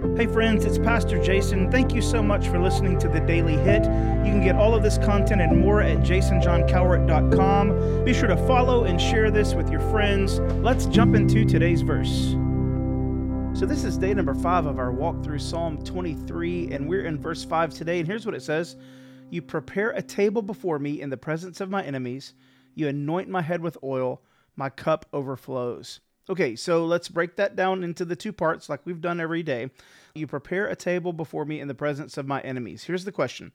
[0.00, 1.70] Hey, friends, it's Pastor Jason.
[1.70, 3.84] Thank you so much for listening to the Daily Hit.
[3.84, 8.04] You can get all of this content and more at jasonjohncowart.com.
[8.06, 10.38] Be sure to follow and share this with your friends.
[10.62, 12.30] Let's jump into today's verse.
[13.58, 17.18] So, this is day number five of our walk through Psalm 23, and we're in
[17.18, 17.98] verse 5 today.
[17.98, 18.76] And here's what it says
[19.28, 22.32] You prepare a table before me in the presence of my enemies,
[22.74, 24.22] you anoint my head with oil,
[24.56, 26.00] my cup overflows.
[26.30, 29.68] Okay, so let's break that down into the two parts like we've done every day.
[30.14, 32.84] You prepare a table before me in the presence of my enemies.
[32.84, 33.50] Here's the question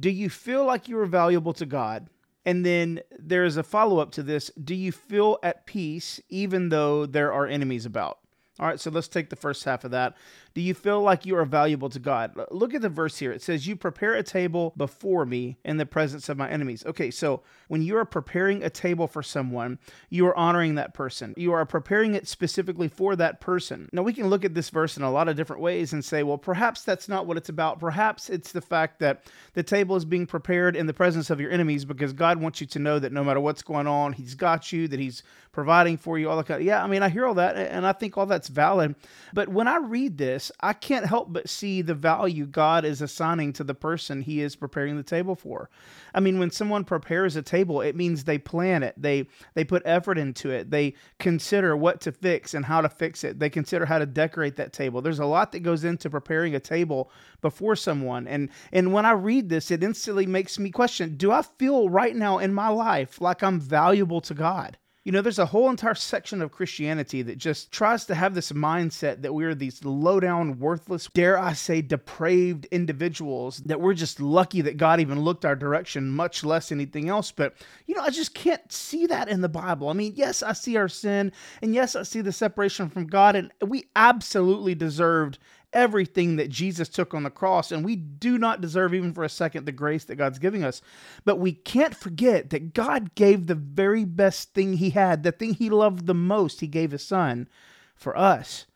[0.00, 2.08] Do you feel like you are valuable to God?
[2.46, 6.70] And then there is a follow up to this Do you feel at peace even
[6.70, 8.20] though there are enemies about?
[8.60, 10.16] All right, so let's take the first half of that.
[10.54, 12.38] Do you feel like you are valuable to God?
[12.52, 13.32] Look at the verse here.
[13.32, 16.86] It says, You prepare a table before me in the presence of my enemies.
[16.86, 21.34] Okay, so when you are preparing a table for someone, you are honoring that person.
[21.36, 23.88] You are preparing it specifically for that person.
[23.92, 26.22] Now, we can look at this verse in a lot of different ways and say,
[26.22, 27.80] well, perhaps that's not what it's about.
[27.80, 29.24] Perhaps it's the fact that
[29.54, 32.68] the table is being prepared in the presence of your enemies because God wants you
[32.68, 36.18] to know that no matter what's going on, He's got you, that He's providing for
[36.18, 38.16] you, all that kind of, yeah, I mean, I hear all that and I think
[38.16, 38.94] all that's valid.
[39.32, 43.54] But when I read this, I can't help but see the value God is assigning
[43.54, 45.70] to the person he is preparing the table for.
[46.14, 48.94] I mean, when someone prepares a table, it means they plan it.
[48.98, 50.70] They they put effort into it.
[50.70, 53.38] They consider what to fix and how to fix it.
[53.38, 55.00] They consider how to decorate that table.
[55.00, 58.28] There's a lot that goes into preparing a table before someone.
[58.28, 62.14] And and when I read this, it instantly makes me question, do I feel right
[62.14, 64.76] now in my life like I'm valuable to God?
[65.04, 68.52] You know, there's a whole entire section of Christianity that just tries to have this
[68.52, 74.18] mindset that we're these low down, worthless, dare I say, depraved individuals, that we're just
[74.18, 77.30] lucky that God even looked our direction, much less anything else.
[77.30, 77.54] But,
[77.86, 79.90] you know, I just can't see that in the Bible.
[79.90, 83.36] I mean, yes, I see our sin, and yes, I see the separation from God,
[83.36, 85.38] and we absolutely deserved
[85.74, 89.28] everything that Jesus took on the cross, and we do not deserve even for a
[89.28, 90.80] second the grace that God's giving us.
[91.24, 95.54] But we can't forget that God gave the very best thing He had, the thing
[95.54, 97.48] He loved the most, He gave His Son
[97.94, 98.66] for us.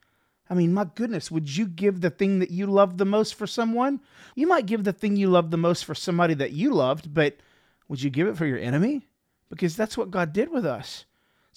[0.51, 3.47] I mean, my goodness, would you give the thing that you love the most for
[3.47, 4.01] someone?
[4.35, 7.37] You might give the thing you love the most for somebody that you loved, but
[7.87, 9.07] would you give it for your enemy?
[9.51, 11.05] Because that's what God did with us.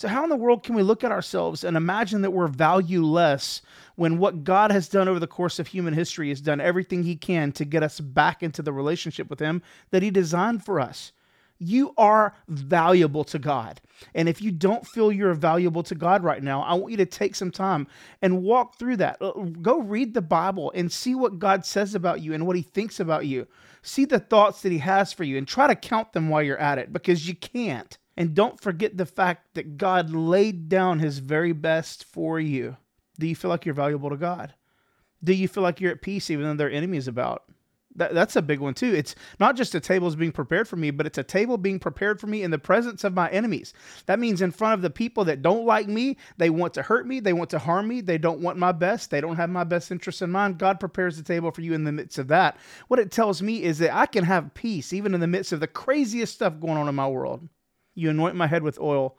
[0.01, 3.61] So, how in the world can we look at ourselves and imagine that we're valueless
[3.97, 7.15] when what God has done over the course of human history has done everything He
[7.15, 11.11] can to get us back into the relationship with Him that He designed for us?
[11.59, 13.79] You are valuable to God.
[14.15, 17.05] And if you don't feel you're valuable to God right now, I want you to
[17.05, 17.85] take some time
[18.23, 19.21] and walk through that.
[19.21, 22.63] Uh, go read the Bible and see what God says about you and what He
[22.63, 23.45] thinks about you.
[23.83, 26.57] See the thoughts that He has for you and try to count them while you're
[26.57, 27.99] at it because you can't.
[28.21, 32.77] And don't forget the fact that God laid down his very best for you.
[33.17, 34.53] Do you feel like you're valuable to God?
[35.23, 37.45] Do you feel like you're at peace even though there are enemies about?
[37.95, 38.93] That, that's a big one too.
[38.93, 41.79] It's not just a table is being prepared for me, but it's a table being
[41.79, 43.73] prepared for me in the presence of my enemies.
[44.05, 47.07] That means in front of the people that don't like me, they want to hurt
[47.07, 49.63] me, they want to harm me, they don't want my best, they don't have my
[49.63, 50.59] best interests in mind.
[50.59, 52.57] God prepares the table for you in the midst of that.
[52.87, 55.59] What it tells me is that I can have peace even in the midst of
[55.59, 57.49] the craziest stuff going on in my world.
[57.93, 59.17] You anoint my head with oil,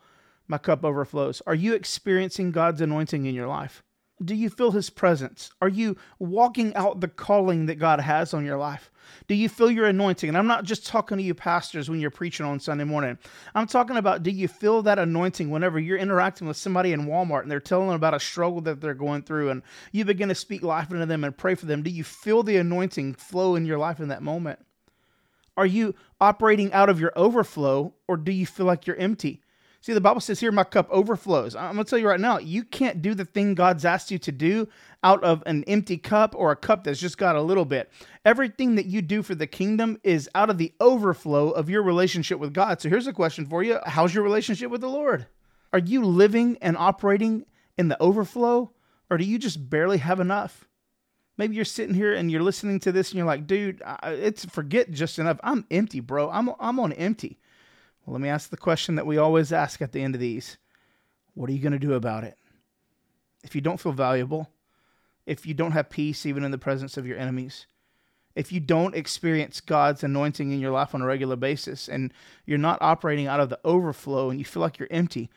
[0.48, 1.42] my cup overflows.
[1.46, 3.82] Are you experiencing God's anointing in your life?
[4.24, 5.50] Do you feel his presence?
[5.60, 8.90] Are you walking out the calling that God has on your life?
[9.26, 10.28] Do you feel your anointing?
[10.28, 13.18] And I'm not just talking to you pastors when you're preaching on Sunday morning.
[13.54, 17.42] I'm talking about do you feel that anointing whenever you're interacting with somebody in Walmart
[17.42, 20.34] and they're telling them about a struggle that they're going through and you begin to
[20.34, 21.82] speak life into them and pray for them?
[21.82, 24.60] Do you feel the anointing flow in your life in that moment?
[25.56, 29.42] Are you operating out of your overflow or do you feel like you're empty?
[29.82, 31.56] See, the Bible says here, my cup overflows.
[31.56, 34.18] I'm going to tell you right now, you can't do the thing God's asked you
[34.20, 34.68] to do
[35.02, 37.90] out of an empty cup or a cup that's just got a little bit.
[38.24, 42.38] Everything that you do for the kingdom is out of the overflow of your relationship
[42.38, 42.80] with God.
[42.80, 45.26] So here's a question for you How's your relationship with the Lord?
[45.72, 47.44] Are you living and operating
[47.76, 48.70] in the overflow
[49.10, 50.68] or do you just barely have enough?
[51.38, 54.90] Maybe you're sitting here and you're listening to this and you're like, dude, it's forget
[54.90, 55.40] just enough.
[55.42, 56.30] I'm empty, bro.
[56.30, 57.38] I'm, I'm on empty.
[58.04, 60.58] Well, let me ask the question that we always ask at the end of these
[61.34, 62.36] What are you going to do about it?
[63.42, 64.50] If you don't feel valuable,
[65.26, 67.66] if you don't have peace even in the presence of your enemies,
[68.34, 72.12] if you don't experience God's anointing in your life on a regular basis and
[72.46, 75.30] you're not operating out of the overflow and you feel like you're empty,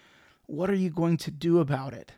[0.46, 2.12] what are you going to do about it?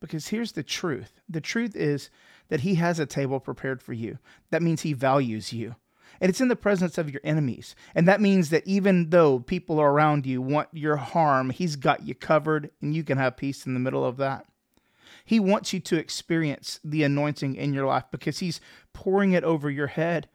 [0.00, 2.10] Because here's the truth the truth is
[2.52, 4.18] that He has a table prepared for you.
[4.50, 5.74] That means He values you.
[6.20, 7.74] And it's in the presence of your enemies.
[7.94, 12.14] And that means that even though people around you want your harm, He's got you
[12.14, 14.44] covered and you can have peace in the middle of that.
[15.24, 18.60] He wants you to experience the anointing in your life because He's
[18.92, 20.28] pouring it over your head.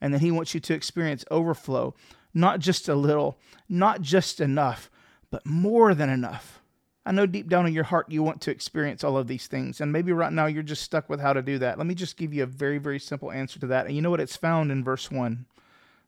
[0.00, 1.94] And then He wants you to experience overflow,
[2.32, 3.38] not just a little,
[3.68, 4.90] not just enough,
[5.30, 6.62] but more than enough.
[7.06, 9.80] I know deep down in your heart you want to experience all of these things.
[9.80, 11.78] And maybe right now you're just stuck with how to do that.
[11.78, 13.86] Let me just give you a very, very simple answer to that.
[13.86, 14.18] And you know what?
[14.18, 15.46] It's found in verse 1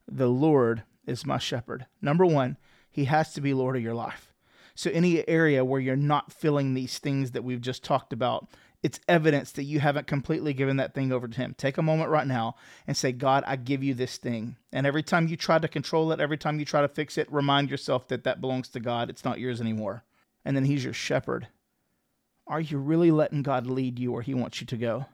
[0.09, 1.87] The Lord is my shepherd.
[2.03, 2.57] Number one,
[2.91, 4.35] He has to be Lord of your life.
[4.75, 8.49] So, any area where you're not feeling these things that we've just talked about,
[8.83, 11.55] it's evidence that you haven't completely given that thing over to Him.
[11.57, 12.57] Take a moment right now
[12.89, 14.57] and say, God, I give you this thing.
[14.73, 17.33] And every time you try to control it, every time you try to fix it,
[17.33, 19.11] remind yourself that that belongs to God.
[19.11, 20.03] It's not yours anymore
[20.45, 21.49] and then He's your shepherd.
[22.47, 25.07] Are you really letting God lead you where He wants you to go?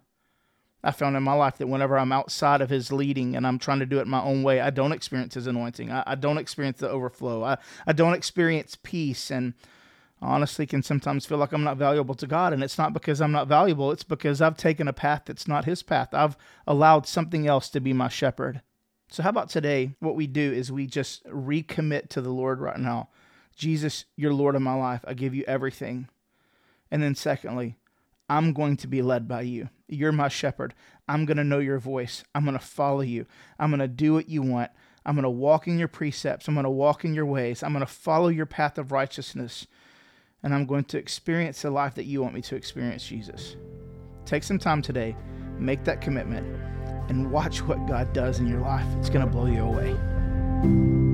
[0.84, 3.78] I found in my life that whenever I'm outside of His leading and I'm trying
[3.80, 5.90] to do it my own way, I don't experience His anointing.
[5.90, 7.42] I, I don't experience the overflow.
[7.42, 7.56] I,
[7.86, 9.30] I don't experience peace.
[9.30, 9.54] And
[10.20, 12.52] honestly, can sometimes feel like I'm not valuable to God.
[12.52, 15.64] And it's not because I'm not valuable, it's because I've taken a path that's not
[15.64, 16.12] His path.
[16.12, 16.36] I've
[16.66, 18.60] allowed something else to be my shepherd.
[19.08, 19.94] So, how about today?
[20.00, 23.08] What we do is we just recommit to the Lord right now.
[23.54, 25.04] Jesus, you're Lord of my life.
[25.06, 26.08] I give you everything.
[26.90, 27.76] And then, secondly,
[28.28, 29.68] I'm going to be led by you.
[29.88, 30.74] You're my shepherd.
[31.08, 32.24] I'm going to know your voice.
[32.34, 33.26] I'm going to follow you.
[33.58, 34.70] I'm going to do what you want.
[35.06, 36.48] I'm going to walk in your precepts.
[36.48, 37.62] I'm going to walk in your ways.
[37.62, 39.66] I'm going to follow your path of righteousness.
[40.42, 43.56] And I'm going to experience the life that you want me to experience, Jesus.
[44.24, 45.16] Take some time today,
[45.58, 46.46] make that commitment,
[47.08, 48.86] and watch what God does in your life.
[48.98, 51.13] It's going to blow you away.